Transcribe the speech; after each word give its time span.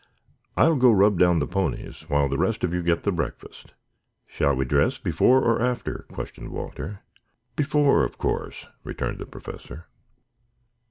"I'll 0.57 0.77
go 0.77 0.89
rub 0.89 1.19
down 1.19 1.37
the 1.37 1.45
ponies 1.45 2.09
while 2.09 2.27
the 2.27 2.39
rest 2.39 2.63
of 2.63 2.73
you 2.73 2.81
get 2.81 3.03
the 3.03 3.11
breakfast." 3.11 3.75
"Shall 4.25 4.55
we 4.55 4.65
dress 4.65 4.97
before 4.97 5.43
or 5.43 5.61
after?" 5.61 6.07
questioned 6.11 6.49
Walter. 6.49 7.01
"Before, 7.55 8.03
of 8.03 8.17
course," 8.17 8.65
returned 8.83 9.19
the 9.19 9.27
Professor. 9.27 9.85